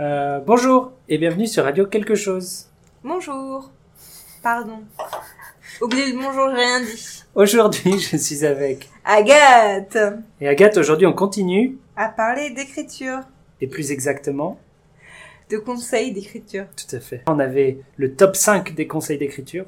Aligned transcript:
Euh, 0.00 0.40
bonjour 0.40 0.92
et 1.10 1.18
bienvenue 1.18 1.46
sur 1.46 1.62
Radio 1.64 1.84
Quelque 1.84 2.14
chose. 2.14 2.70
Bonjour. 3.04 3.70
Pardon. 4.42 4.78
Oubliez 5.82 6.12
le 6.12 6.16
bonjour, 6.18 6.48
j'ai 6.48 6.56
rien 6.56 6.80
dit. 6.80 7.22
Aujourd'hui, 7.34 7.98
je 8.10 8.16
suis 8.16 8.46
avec 8.46 8.88
Agathe 9.04 9.98
et 10.40 10.48
Agathe. 10.48 10.78
Aujourd'hui, 10.78 11.06
on 11.06 11.12
continue 11.12 11.76
À 11.96 12.08
parler 12.08 12.48
d'écriture, 12.48 13.18
et 13.60 13.66
plus 13.66 13.92
exactement, 13.92 14.58
de 15.50 15.58
conseils 15.58 16.12
d'écriture. 16.12 16.64
tout 16.74 16.96
à 16.96 17.00
fait. 17.00 17.22
On 17.26 17.38
avait 17.38 17.80
le 17.98 18.14
top 18.14 18.36
5 18.36 18.74
des 18.74 18.86
conseils 18.86 19.18
d'écriture. 19.18 19.66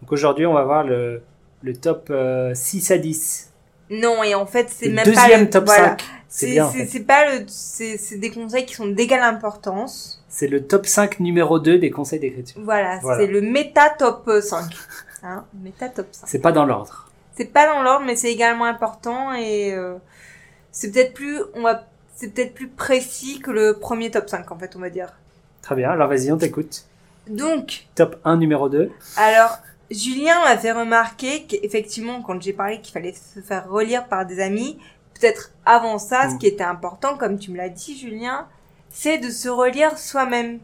Donc 0.00 0.10
aujourd'hui, 0.10 0.46
on 0.46 0.54
va 0.54 0.64
voir 0.64 0.84
le, 0.84 1.20
le 1.60 1.76
top 1.76 2.06
euh, 2.08 2.54
6 2.54 2.92
à 2.92 2.96
10. 2.96 3.52
Non, 3.90 4.22
et 4.22 4.34
en 4.34 4.46
fait, 4.46 4.68
c'est 4.70 4.88
même 4.88 5.04
deuxième 5.04 5.30
pas 5.30 5.38
le 5.38 5.50
top 5.50 5.64
voilà. 5.66 5.88
5. 5.90 6.04
C'est 6.28 6.60
en 6.60 6.70
fait. 6.70 7.00
pas 7.06 7.32
le 7.32 7.44
c'est 7.46 7.96
c'est 7.96 8.16
des 8.18 8.30
conseils 8.30 8.66
qui 8.66 8.74
sont 8.74 8.88
d'égale 8.88 9.22
importance. 9.22 10.22
C'est 10.28 10.48
le 10.48 10.66
top 10.66 10.86
5 10.86 11.20
numéro 11.20 11.58
2 11.58 11.78
des 11.78 11.90
conseils 11.90 12.18
d'écriture. 12.18 12.60
Voilà, 12.62 12.98
Voilà. 13.00 13.20
c'est 13.24 13.30
le 13.30 13.40
méta 13.40 13.90
top 13.90 14.30
5. 14.40 14.64
Hein, 15.22 15.44
méta 15.62 15.88
top 15.88 16.06
5. 16.12 16.26
C'est 16.28 16.38
pas 16.40 16.52
dans 16.52 16.66
l'ordre. 16.66 17.08
C'est 17.36 17.46
pas 17.52 17.66
dans 17.66 17.82
l'ordre, 17.82 18.04
mais 18.06 18.16
c'est 18.16 18.30
également 18.30 18.66
important 18.66 19.32
et 19.32 19.72
euh, 19.72 19.94
c'est 20.70 20.92
peut-être 20.92 21.14
plus 21.14 21.40
on 21.54 21.62
va 21.62 21.84
c'est 22.14 22.32
peut-être 22.32 22.54
plus 22.54 22.68
précis 22.68 23.40
que 23.40 23.50
le 23.50 23.78
premier 23.78 24.10
top 24.10 24.28
5 24.28 24.50
en 24.52 24.58
fait, 24.58 24.76
on 24.76 24.78
va 24.80 24.90
dire. 24.90 25.08
Très 25.62 25.74
bien. 25.74 25.90
Alors 25.90 26.08
vas-y, 26.08 26.30
on 26.30 26.36
t'écoute. 26.36 26.84
Donc, 27.28 27.86
Top 27.94 28.16
1 28.24 28.36
numéro 28.36 28.68
2. 28.68 28.90
Alors, 29.16 29.58
Julien 29.90 30.42
m'a 30.44 30.58
fait 30.58 30.72
remarquer 30.72 31.44
qu'effectivement, 31.44 32.22
quand 32.22 32.40
j'ai 32.42 32.52
parlé 32.52 32.80
qu'il 32.80 32.92
fallait 32.92 33.14
se 33.14 33.40
faire 33.40 33.68
relire 33.70 34.08
par 34.08 34.26
des 34.26 34.40
amis, 34.40 34.78
peut-être 35.14 35.52
avant 35.64 35.98
ça, 35.98 36.26
Mm. 36.26 36.30
ce 36.32 36.36
qui 36.38 36.46
était 36.46 36.64
important, 36.64 37.16
comme 37.16 37.38
tu 37.38 37.50
me 37.52 37.56
l'as 37.56 37.68
dit, 37.68 37.96
Julien, 37.96 38.48
c'est 38.90 39.18
de 39.18 39.30
se 39.30 39.48
relire 39.48 39.98
soi-même. 39.98 40.60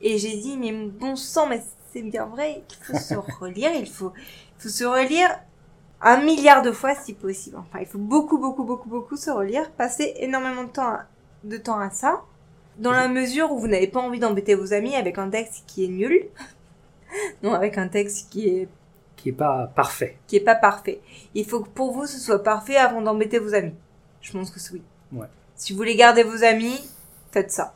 Et 0.00 0.18
j'ai 0.18 0.36
dit, 0.36 0.56
mais 0.58 0.72
bon 0.72 1.16
sang, 1.16 1.46
mais 1.48 1.62
c'est 1.92 2.02
bien 2.02 2.26
vrai, 2.26 2.62
il 2.68 2.84
faut 2.84 2.98
se 2.98 3.14
relire, 3.40 3.70
il 3.74 3.88
faut, 3.88 4.12
il 4.58 4.62
faut 4.62 4.68
se 4.68 4.84
relire 4.84 5.30
un 6.02 6.18
milliard 6.18 6.62
de 6.62 6.72
fois 6.72 6.94
si 6.94 7.14
possible. 7.14 7.56
Enfin, 7.58 7.78
il 7.80 7.86
faut 7.86 7.98
beaucoup, 7.98 8.38
beaucoup, 8.38 8.64
beaucoup, 8.64 8.88
beaucoup 8.90 9.16
se 9.16 9.30
relire, 9.30 9.70
passer 9.72 10.14
énormément 10.18 10.64
de 10.64 10.68
temps 10.68 10.88
à, 10.88 11.06
de 11.44 11.56
temps 11.56 11.78
à 11.80 11.90
ça. 11.90 12.22
Dans 12.78 12.92
la 12.92 13.08
mesure 13.08 13.52
où 13.52 13.58
vous 13.58 13.68
n'avez 13.68 13.86
pas 13.86 14.00
envie 14.00 14.18
d'embêter 14.18 14.54
vos 14.54 14.74
amis 14.74 14.94
avec 14.94 15.16
un 15.18 15.30
texte 15.30 15.64
qui 15.66 15.84
est 15.86 15.88
nul. 15.88 16.28
Non, 17.42 17.54
avec 17.54 17.78
un 17.78 17.88
texte 17.88 18.28
qui 18.30 18.48
est 18.48 18.68
Qui 19.16 19.30
est 19.30 19.32
pas 19.32 19.66
parfait. 19.74 20.18
qui 20.26 20.36
est 20.36 20.40
pas 20.40 20.54
parfait. 20.56 21.00
Il 21.34 21.44
faut 21.46 21.60
que 21.60 21.68
pour 21.68 21.92
vous 21.92 22.06
ce 22.06 22.18
soit 22.18 22.42
parfait 22.42 22.76
avant 22.76 23.00
d'embêter 23.02 23.38
vos 23.38 23.54
amis. 23.54 23.74
Je 24.20 24.32
pense 24.32 24.50
que 24.50 24.58
c'est 24.60 24.72
oui. 24.72 24.82
Ouais. 25.12 25.26
Si 25.54 25.72
vous 25.72 25.76
voulez 25.78 25.96
garder 25.96 26.22
vos 26.22 26.44
amis, 26.44 26.78
faites 27.32 27.50
ça. 27.50 27.74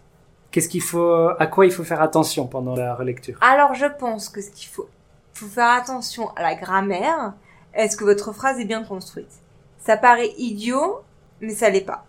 Qu'est-ce 0.50 0.68
qu'il 0.68 0.82
faut, 0.82 1.28
à 1.38 1.46
quoi 1.46 1.64
il 1.66 1.72
faut 1.72 1.84
faire 1.84 2.02
attention 2.02 2.46
pendant 2.46 2.74
la 2.74 2.94
relecture? 2.94 3.38
Alors 3.40 3.74
je 3.74 3.86
pense 3.86 4.28
que 4.28 4.40
ce 4.40 4.50
qu'il 4.50 4.68
faut, 4.68 4.88
faut 5.32 5.46
faire 5.46 5.70
attention 5.70 6.30
à 6.34 6.42
la 6.42 6.54
grammaire. 6.56 7.34
Est-ce 7.72 7.96
que 7.96 8.04
votre 8.04 8.32
phrase 8.32 8.58
est 8.58 8.64
bien 8.64 8.82
construite? 8.82 9.30
Ça 9.78 9.96
paraît 9.96 10.32
idiot, 10.38 11.02
mais 11.40 11.54
ça 11.54 11.70
l'est 11.70 11.80
pas. 11.82 12.04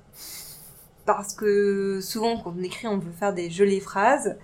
Parce 1.05 1.33
que 1.33 1.99
souvent 2.01 2.37
quand 2.41 2.53
on 2.57 2.63
écrit, 2.63 2.87
on 2.87 2.97
veut 2.97 3.11
faire 3.11 3.33
des 3.33 3.49
jolies 3.51 3.79
phrases 3.79 4.37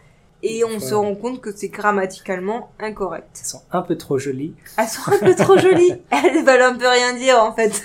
et 0.44 0.64
on 0.64 0.80
se 0.80 0.94
rend 0.94 1.16
compte 1.16 1.42
que 1.42 1.52
c'est 1.56 1.70
grammaticalement 1.70 2.72
incorrect. 2.80 3.28
Elles 3.40 3.46
sont 3.48 3.62
un 3.72 3.82
peu 3.82 3.98
trop 3.98 4.18
jolies. 4.20 4.54
Elles 4.78 4.88
sont 4.88 5.12
un 5.12 5.18
peu 5.20 5.36
trop 5.36 5.58
jolies. 5.58 5.94
Elles 6.12 6.44
veulent 6.46 6.62
un 6.62 6.76
peu 6.76 6.88
rien 6.88 7.14
dire 7.16 7.42
en 7.44 7.54
fait. 7.54 7.84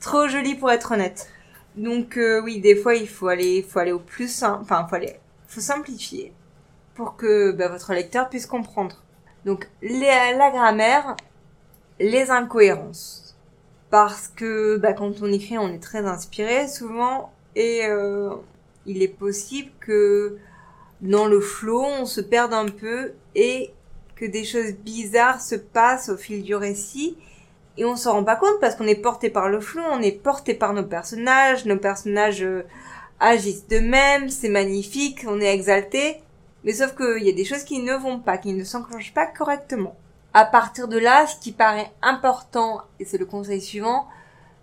trop 0.00 0.26
jolies 0.28 0.54
pour 0.56 0.70
être 0.70 0.92
honnête. 0.92 1.28
Donc 1.76 2.16
euh, 2.18 2.40
oui, 2.42 2.60
des 2.60 2.74
fois 2.76 2.94
il 2.94 3.08
faut 3.08 3.28
aller, 3.28 3.58
il 3.58 3.64
faut 3.64 3.78
aller 3.78 3.92
au 3.92 3.98
plus 4.00 4.28
simple. 4.30 4.58
Enfin, 4.62 4.86
faut 4.88 4.96
aller, 4.96 5.16
faut 5.46 5.60
simplifier 5.60 6.32
pour 6.94 7.16
que 7.16 7.52
bah, 7.52 7.68
votre 7.68 7.92
lecteur 7.94 8.28
puisse 8.28 8.46
comprendre. 8.46 9.02
Donc 9.46 9.68
les- 9.80 10.00
la 10.36 10.50
grammaire, 10.50 11.16
les 11.98 12.30
incohérences, 12.30 13.36
parce 13.90 14.28
que 14.28 14.76
bah, 14.76 14.92
quand 14.92 15.22
on 15.22 15.32
écrit, 15.32 15.58
on 15.58 15.68
est 15.72 15.82
très 15.82 16.04
inspiré 16.06 16.68
souvent 16.68 17.32
et 17.54 17.86
euh, 17.86 18.30
il 18.86 19.02
est 19.02 19.08
possible 19.08 19.70
que 19.80 20.38
dans 21.02 21.26
le 21.26 21.40
flow, 21.40 21.82
on 21.82 22.06
se 22.06 22.20
perde 22.20 22.54
un 22.54 22.66
peu 22.66 23.12
et 23.34 23.72
que 24.16 24.24
des 24.24 24.44
choses 24.44 24.72
bizarres 24.84 25.40
se 25.40 25.56
passent 25.56 26.08
au 26.08 26.16
fil 26.16 26.42
du 26.42 26.54
récit 26.54 27.16
et 27.76 27.84
on 27.84 27.96
s'en 27.96 28.12
rend 28.12 28.24
pas 28.24 28.36
compte 28.36 28.60
parce 28.60 28.76
qu'on 28.76 28.86
est 28.86 28.94
porté 28.94 29.30
par 29.30 29.48
le 29.48 29.60
flou, 29.60 29.82
on 29.90 30.00
est 30.00 30.12
porté 30.12 30.54
par 30.54 30.74
nos 30.74 30.84
personnages, 30.84 31.64
nos 31.64 31.78
personnages 31.78 32.42
euh, 32.42 32.64
agissent 33.18 33.66
d'eux-mêmes, 33.66 34.28
c'est 34.28 34.48
magnifique, 34.48 35.24
on 35.26 35.40
est 35.40 35.52
exalté, 35.52 36.22
mais 36.64 36.72
sauf 36.72 36.94
qu'il 36.94 37.24
y 37.24 37.30
a 37.30 37.32
des 37.32 37.44
choses 37.44 37.64
qui 37.64 37.80
ne 37.80 37.94
vont 37.94 38.20
pas, 38.20 38.38
qui 38.38 38.52
ne 38.52 38.64
s'enclenchent 38.64 39.14
pas 39.14 39.26
correctement. 39.26 39.96
À 40.34 40.44
partir 40.44 40.88
de 40.88 40.98
là, 40.98 41.26
ce 41.26 41.36
qui 41.40 41.52
paraît 41.52 41.90
important, 42.02 42.82
et 43.00 43.04
c'est 43.04 43.18
le 43.18 43.26
conseil 43.26 43.60
suivant, 43.60 44.06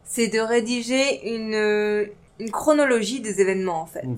c'est 0.03 0.27
de 0.27 0.39
rédiger 0.39 1.35
une, 1.35 1.53
euh, 1.53 2.05
chronologie 2.51 3.19
des 3.19 3.41
événements 3.41 3.81
en 3.81 3.85
fait 3.85 4.05
Mhm. 4.05 4.17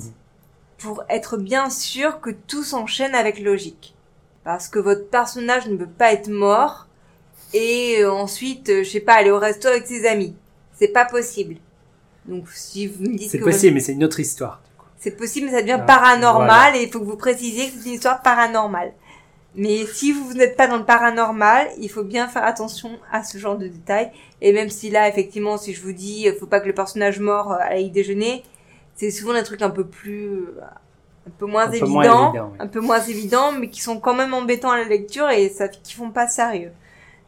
Pour 0.81 1.03
être 1.09 1.37
bien 1.37 1.69
sûr 1.69 2.19
que 2.21 2.29
tout 2.31 2.63
s'enchaîne 2.63 3.15
avec 3.15 3.39
logique. 3.39 3.95
Parce 4.43 4.67
que 4.67 4.79
votre 4.79 5.07
personnage 5.09 5.67
ne 5.67 5.77
peut 5.77 5.85
pas 5.85 6.13
être 6.13 6.29
mort 6.29 6.87
et 7.53 8.03
ensuite, 8.05 8.69
euh, 8.69 8.83
je 8.83 8.89
sais 8.89 8.99
pas, 8.99 9.13
aller 9.13 9.29
au 9.31 9.37
resto 9.39 9.67
avec 9.67 9.85
ses 9.85 10.07
amis. 10.07 10.35
C'est 10.73 10.87
pas 10.87 11.05
possible. 11.05 11.55
Donc 12.25 12.49
si 12.49 12.87
vous 12.87 13.03
me 13.03 13.15
dites 13.17 13.29
C'est 13.29 13.39
possible, 13.39 13.75
mais 13.75 13.79
c'est 13.81 13.93
une 13.93 14.03
autre 14.03 14.19
histoire. 14.19 14.61
c'est 14.97 15.11
possible, 15.17 15.47
mais 15.47 15.51
ça 15.53 15.61
devient 15.61 15.77
Ah, 15.79 15.85
paranormal 15.85 16.47
voilà. 16.71 16.77
et 16.77 16.83
il 16.83 16.91
faut 16.91 16.99
que 16.99 17.05
vous 17.05 17.17
précisiez 17.17 17.67
que 17.69 17.73
c'est 17.79 17.89
une 17.89 17.95
histoire 17.95 18.21
paranormale. 18.21 18.93
Mais 19.53 19.85
si 19.85 20.13
vous 20.13 20.33
n'êtes 20.33 20.55
pas 20.55 20.67
dans 20.67 20.77
le 20.77 20.85
paranormal, 20.85 21.67
il 21.77 21.89
faut 21.89 22.03
bien 22.03 22.27
faire 22.29 22.45
attention 22.45 22.91
à 23.11 23.23
ce 23.23 23.37
genre 23.37 23.57
de 23.57 23.67
détails. 23.67 24.09
Et 24.39 24.53
même 24.53 24.69
si 24.69 24.89
là, 24.89 25.09
effectivement, 25.09 25.57
si 25.57 25.73
je 25.73 25.81
vous 25.81 25.91
dis, 25.91 26.29
euh, 26.29 26.33
faut 26.39 26.45
pas 26.45 26.61
que 26.61 26.67
le 26.67 26.73
personnage 26.73 27.19
mort 27.19 27.51
euh, 27.51 27.57
aille 27.59 27.89
déjeuner, 27.91 28.43
c'est 28.95 29.11
souvent 29.11 29.33
des 29.33 29.43
trucs 29.43 29.61
un 29.61 29.69
peu 29.69 29.85
plus, 29.85 30.29
euh, 30.45 30.61
un 31.27 31.31
peu 31.37 31.45
moins 31.45 31.63
Un 31.63 31.69
peu 31.69 31.75
évidents, 31.77 31.89
moins 31.91 32.03
évident, 32.27 32.49
oui. 32.53 32.57
un 32.59 32.67
peu 32.67 32.79
moins 32.79 33.01
évidents, 33.01 33.51
mais 33.53 33.69
qui 33.69 33.81
sont 33.81 33.99
quand 33.99 34.13
même 34.13 34.33
embêtants 34.33 34.71
à 34.71 34.77
la 34.77 34.85
lecture 34.85 35.29
et 35.29 35.49
ça, 35.49 35.67
qui 35.67 35.93
font 35.93 36.11
pas 36.11 36.27
sérieux. 36.27 36.71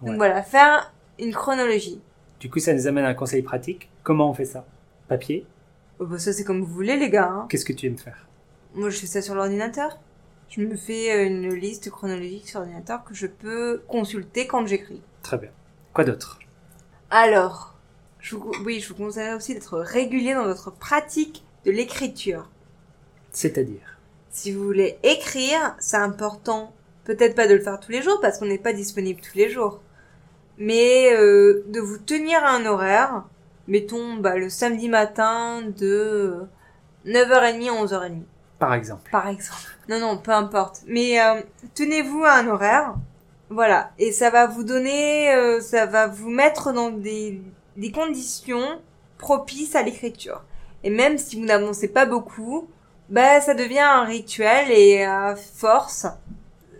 Donc 0.02 0.18
voilà, 0.18 0.44
faire 0.44 0.94
une 1.20 1.34
chronologie. 1.34 2.02
Du 2.40 2.50
coup, 2.50 2.60
ça 2.60 2.74
nous 2.74 2.88
amène 2.88 3.06
à 3.06 3.10
un 3.10 3.14
conseil 3.14 3.42
pratique. 3.42 3.90
Comment 4.04 4.30
on 4.30 4.34
fait 4.34 4.44
ça? 4.46 4.66
Papier? 5.08 5.46
Oh, 6.00 6.06
bah, 6.06 6.18
ça 6.20 6.34
c'est 6.34 6.44
comme 6.44 6.60
vous 6.62 6.74
voulez, 6.74 6.98
les 6.98 7.10
gars. 7.10 7.30
hein. 7.30 7.46
Qu'est-ce 7.50 7.64
que 7.64 7.72
tu 7.72 7.86
aimes 7.86 7.98
faire? 7.98 8.28
Moi, 8.76 8.90
je 8.90 8.98
fais 9.00 9.08
ça 9.08 9.22
sur 9.22 9.36
l'ordinateur. 9.36 9.98
Je 10.50 10.62
me 10.62 10.76
fais 10.76 11.12
euh, 11.16 11.26
une 11.28 11.54
liste 11.54 11.90
chronologique 11.90 12.50
sur 12.50 12.60
l'ordinateur 12.60 13.04
que 13.06 13.14
je 13.14 13.28
peux 13.28 13.82
consulter 13.88 14.46
quand 14.46 14.66
j'écris. 14.68 15.02
Très 15.22 15.38
bien. 15.38 15.50
Quoi 15.94 16.04
d'autre? 16.04 16.40
Alors, 17.12 17.76
je 18.20 18.36
vous, 18.36 18.52
oui, 18.66 18.80
je 18.80 18.90
vous 18.90 18.96
conseille 18.96 19.34
aussi 19.34 19.54
d'être 19.54 19.80
régulier 19.80 20.34
dans 20.34 20.44
votre 20.44 20.72
pratique 20.72 21.46
de 21.66 21.72
l'écriture. 21.72 22.50
C'est-à-dire 23.32 23.98
Si 24.30 24.52
vous 24.52 24.64
voulez 24.64 24.98
écrire, 25.04 25.76
c'est 25.80 25.98
important, 25.98 26.74
peut-être 27.04 27.36
pas 27.36 27.48
de 27.48 27.56
le 27.56 27.62
faire 27.62 27.80
tous 27.80 27.92
les 27.92 28.02
jours 28.02 28.20
parce 28.22 28.38
qu'on 28.38 28.46
n'est 28.46 28.58
pas 28.58 28.74
disponible 28.74 29.22
tous 29.22 29.38
les 29.38 29.50
jours, 29.50 29.82
mais 30.58 31.14
euh, 31.14 31.64
de 31.68 31.80
vous 31.80 31.98
tenir 31.98 32.44
à 32.44 32.52
un 32.52 32.66
horaire, 32.66 33.24
mettons 33.68 34.16
bah, 34.16 34.38
le 34.38 34.50
samedi 34.50 34.90
matin 34.90 35.62
de 35.78 36.46
9h30 37.06 37.70
à 37.70 37.86
11h30. 37.86 38.22
Par 38.60 38.74
exemple. 38.74 39.12
par 39.12 39.28
exemple. 39.28 39.78
Non, 39.90 40.00
non, 40.00 40.18
peu 40.18 40.32
importe. 40.32 40.84
Mais 40.88 41.20
euh, 41.20 41.42
tenez-vous 41.76 42.24
à 42.24 42.36
un 42.36 42.48
horaire. 42.48 42.96
Voilà. 43.50 43.92
Et 44.00 44.12
ça 44.12 44.30
va 44.30 44.48
vous 44.48 44.64
donner, 44.64 45.34
euh, 45.34 45.60
ça 45.60 45.86
va 45.86 46.08
vous 46.08 46.30
mettre 46.30 46.72
dans 46.72 46.90
des, 46.90 47.42
des 47.76 47.92
conditions 47.92 48.80
propices 49.18 49.76
à 49.76 49.84
l'écriture. 49.84 50.44
Et 50.84 50.90
même 50.90 51.18
si 51.18 51.40
vous 51.40 51.46
n'avancez 51.46 51.88
pas 51.88 52.06
beaucoup, 52.06 52.68
bah, 53.10 53.40
ça 53.42 53.54
devient 53.54 53.80
un 53.80 54.04
rituel 54.04 54.70
et 54.72 55.04
à 55.04 55.36
force, 55.36 56.06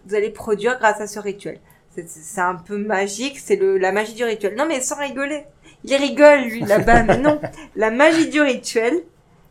vous 0.06 0.16
allez 0.16 0.30
produire 0.30 0.78
grâce 0.80 1.00
à 1.02 1.08
ce 1.08 1.20
rituel. 1.20 1.60
C'est- 1.96 2.42
un 2.42 2.56
peu 2.56 2.78
magique, 2.78 3.40
c'est 3.40 3.56
la 3.62 3.92
magie 3.92 4.14
du 4.16 4.24
rituel. 4.24 4.56
Non 4.56 4.66
mais 4.68 4.82
sans 4.82 4.98
rigoler. 4.98 5.44
Il 5.84 5.96
rigole 5.96 6.42
lui 6.46 6.62
là-bas, 6.66 7.04
mais 7.04 7.18
non. 7.20 7.40
La 7.76 7.92
magie 7.92 8.30
du 8.30 8.42
rituel, 8.42 9.04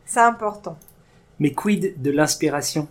c'est 0.04 0.20
important. 0.20 0.76
Mais 1.38 1.52
quid 1.52 2.00
de 2.02 2.10
l'inspiration? 2.10 2.88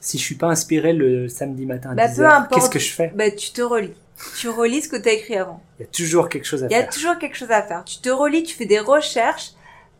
Si 0.00 0.18
je 0.18 0.22
suis 0.22 0.34
pas 0.34 0.48
inspiré 0.48 0.92
le 0.92 1.28
samedi 1.28 1.64
matin 1.64 1.90
à 1.90 1.94
Bah, 1.94 2.08
10 2.08 2.16
peu 2.16 2.22
heures, 2.22 2.32
importe. 2.34 2.54
qu'est-ce 2.54 2.70
que 2.70 2.78
je 2.78 2.92
fais? 2.92 3.12
Bah, 3.14 3.30
tu 3.30 3.50
te 3.52 3.62
relis. 3.62 3.94
Tu 4.38 4.48
relis 4.48 4.82
ce 4.82 4.88
que 4.88 4.96
t'as 4.96 5.12
écrit 5.12 5.36
avant. 5.36 5.62
Il 5.78 5.82
y 5.82 5.84
a 5.86 5.88
toujours 5.88 6.28
quelque 6.28 6.44
chose 6.44 6.62
à 6.62 6.66
Il 6.66 6.72
y 6.72 6.74
a 6.74 6.80
faire. 6.82 6.90
toujours 6.90 7.18
quelque 7.18 7.36
chose 7.36 7.50
à 7.50 7.62
faire. 7.62 7.84
Tu 7.84 7.98
te 7.98 8.08
relis, 8.10 8.42
tu 8.42 8.54
fais 8.54 8.66
des 8.66 8.78
recherches. 8.80 9.52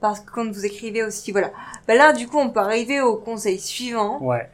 Parce 0.03 0.21
que 0.21 0.31
quand 0.31 0.51
vous 0.53 0.67
écrivez 0.67 1.03
aussi, 1.03 1.33
voilà. 1.33 1.51
Bah 1.89 1.95
là, 1.95 2.13
du 2.13 2.27
coup, 2.29 2.39
on 2.39 2.51
peut 2.51 2.61
arriver 2.61 3.01
au 3.01 3.17
conseil 3.17 3.59
suivant. 3.59 4.21
Ouais. 4.23 4.51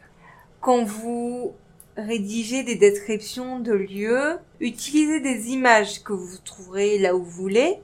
Quand 0.60 0.84
vous 0.84 1.54
rédigez 1.96 2.62
des 2.62 2.76
descriptions 2.76 3.58
de 3.58 3.72
lieux, 3.72 4.38
utilisez 4.60 5.18
des 5.20 5.48
images 5.50 6.04
que 6.04 6.12
vous 6.12 6.38
trouverez 6.44 6.98
là 6.98 7.16
où 7.16 7.24
vous 7.24 7.30
voulez. 7.30 7.78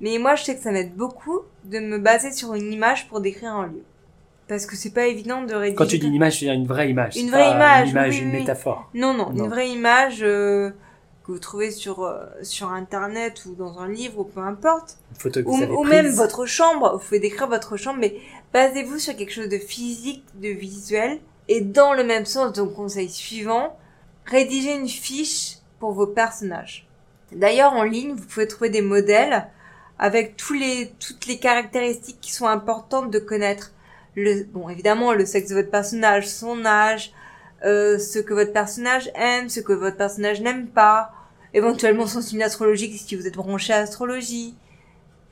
Mais 0.00 0.18
moi, 0.18 0.34
je 0.34 0.44
sais 0.44 0.56
que 0.56 0.62
ça 0.62 0.72
m'aide 0.72 0.94
beaucoup 0.96 1.40
de 1.64 1.78
me 1.78 1.98
baser 1.98 2.32
sur 2.32 2.54
une 2.54 2.72
image 2.72 3.06
pour 3.08 3.20
décrire 3.20 3.52
un 3.54 3.66
lieu. 3.66 3.84
parce 4.48 4.66
que 4.66 4.74
c'est 4.74 4.90
pas 4.94 5.06
évident 5.06 5.42
de 5.42 5.54
rédiger. 5.54 5.76
Quand 5.76 5.86
tu 5.86 5.98
dis 5.98 6.08
une 6.08 6.14
image, 6.14 6.38
tu 6.38 6.44
veux 6.46 6.50
dire 6.50 6.58
une 6.60 6.66
vraie 6.66 6.90
image. 6.90 7.16
Une 7.16 7.30
vraie 7.30 7.44
pas 7.50 7.54
image, 7.54 7.84
Une 7.84 7.90
image, 7.90 8.14
oui, 8.14 8.18
une 8.22 8.26
oui, 8.30 8.32
oui. 8.34 8.40
métaphore. 8.40 8.90
Non, 8.94 9.14
non, 9.14 9.30
Non. 9.30 9.44
une 9.44 9.50
vraie 9.50 9.68
image 9.70 10.20
euh, 10.22 10.70
que 11.30 11.34
vous 11.34 11.40
trouvez 11.40 11.70
sur, 11.70 12.02
euh, 12.02 12.24
sur 12.42 12.70
internet 12.70 13.44
ou 13.46 13.54
dans 13.54 13.78
un 13.78 13.88
livre 13.88 14.18
ou 14.20 14.24
peu 14.24 14.40
importe. 14.40 14.98
Photo 15.18 15.42
que 15.42 15.48
Ou, 15.48 15.56
vous 15.56 15.62
avez 15.62 15.72
ou 15.72 15.82
prise. 15.82 15.90
même 15.92 16.12
votre 16.12 16.46
chambre, 16.46 16.92
vous 16.92 16.98
pouvez 16.98 17.20
décrire 17.20 17.46
votre 17.48 17.76
chambre, 17.76 17.98
mais 18.00 18.16
basez-vous 18.52 18.98
sur 18.98 19.16
quelque 19.16 19.32
chose 19.32 19.48
de 19.48 19.58
physique, 19.58 20.24
de 20.34 20.48
visuel. 20.48 21.20
Et 21.48 21.60
dans 21.60 21.94
le 21.94 22.04
même 22.04 22.26
sens, 22.26 22.52
donc 22.52 22.74
conseil 22.74 23.08
suivant, 23.08 23.76
rédigez 24.26 24.74
une 24.74 24.88
fiche 24.88 25.56
pour 25.78 25.92
vos 25.92 26.06
personnages. 26.06 26.86
D'ailleurs, 27.32 27.72
en 27.72 27.84
ligne, 27.84 28.12
vous 28.14 28.26
pouvez 28.26 28.46
trouver 28.48 28.70
des 28.70 28.82
modèles 28.82 29.46
avec 29.98 30.36
tous 30.36 30.54
les, 30.54 30.92
toutes 30.98 31.26
les 31.26 31.38
caractéristiques 31.38 32.20
qui 32.20 32.32
sont 32.32 32.46
importantes 32.46 33.10
de 33.10 33.18
connaître. 33.18 33.72
Le, 34.16 34.44
bon, 34.44 34.68
évidemment, 34.68 35.12
le 35.12 35.24
sexe 35.24 35.50
de 35.50 35.54
votre 35.54 35.70
personnage, 35.70 36.28
son 36.28 36.64
âge, 36.64 37.12
euh, 37.64 37.98
ce 37.98 38.18
que 38.18 38.32
votre 38.32 38.52
personnage 38.52 39.10
aime, 39.14 39.48
ce 39.48 39.60
que 39.60 39.72
votre 39.72 39.96
personnage 39.96 40.40
n'aime 40.40 40.66
pas, 40.68 41.12
éventuellement 41.54 42.06
son 42.06 42.22
signe 42.22 42.42
astrologique 42.42 42.98
si 42.98 43.16
vous 43.16 43.26
êtes 43.26 43.36
branché 43.36 43.72
à 43.72 43.80
l'astrologie, 43.80 44.54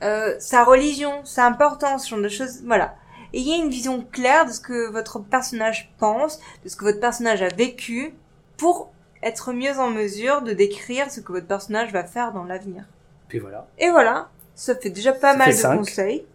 euh, 0.01 0.35
sa 0.39 0.63
religion, 0.63 1.21
c'est 1.25 1.41
important, 1.41 1.97
ce 1.97 2.09
genre 2.09 2.21
de 2.21 2.29
choses, 2.29 2.61
voilà. 2.65 2.95
Ayez 3.33 3.57
une 3.57 3.69
vision 3.69 4.05
claire 4.11 4.45
de 4.45 4.51
ce 4.51 4.59
que 4.59 4.89
votre 4.89 5.19
personnage 5.19 5.93
pense, 5.99 6.39
de 6.63 6.69
ce 6.69 6.75
que 6.75 6.85
votre 6.85 6.99
personnage 6.99 7.41
a 7.41 7.49
vécu, 7.49 8.13
pour 8.57 8.91
être 9.21 9.53
mieux 9.53 9.77
en 9.77 9.89
mesure 9.89 10.41
de 10.41 10.53
décrire 10.53 11.11
ce 11.11 11.19
que 11.19 11.31
votre 11.31 11.47
personnage 11.47 11.91
va 11.91 12.03
faire 12.03 12.31
dans 12.31 12.43
l'avenir. 12.43 12.85
Puis 13.27 13.39
voilà. 13.39 13.67
Et 13.77 13.89
voilà, 13.89 14.29
ça 14.55 14.75
fait 14.75 14.89
déjà 14.89 15.13
pas 15.13 15.33
Ça 15.33 15.37
mal 15.37 15.55
de 15.55 15.77
conseils. 15.77 16.25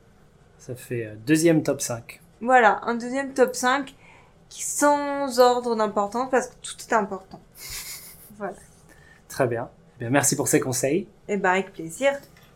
Ça 0.59 0.75
fait 0.75 1.07
euh, 1.07 1.15
deuxième 1.27 1.63
top 1.63 1.81
5. 1.81 2.21
Voilà, 2.41 2.81
un 2.85 2.95
deuxième 2.95 3.33
top 3.33 3.55
5 3.55 3.95
qui 4.49 4.63
sans 4.63 5.41
ordre 5.41 5.75
d'importance 5.75 6.31
parce 6.31 6.49
que 6.49 6.55
tout 6.63 6.77
est 6.79 6.93
important. 6.93 7.41
voilà. 8.39 8.55
Très 9.35 9.49
bien. 9.49 9.69
Eh 9.97 9.99
bien. 9.99 10.11
Merci 10.11 10.37
pour 10.37 10.47
ces 10.47 10.61
conseils. 10.61 11.09
Et 11.27 11.37
bah 11.37 11.51
avec 11.51 11.73
plaisir. 11.73 12.13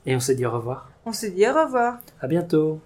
Et 0.07 0.15
on 0.15 0.21
se 0.21 0.31
dit 0.31 0.47
au 0.47 0.53
revoir. 0.53 0.89
On 1.05 1.13
se 1.13 1.27
dit 1.27 1.45
au 1.45 1.53
revoir. 1.53 1.99
À 2.21 2.29
bientôt. 2.29 2.81